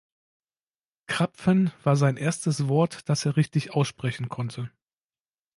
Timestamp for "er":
3.27-3.37